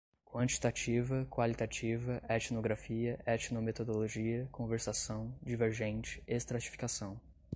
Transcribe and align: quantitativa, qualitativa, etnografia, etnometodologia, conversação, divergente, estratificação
quantitativa, 0.25 1.27
qualitativa, 1.29 2.19
etnografia, 2.27 3.19
etnometodologia, 3.23 4.49
conversação, 4.51 5.31
divergente, 5.43 6.23
estratificação 6.27 7.21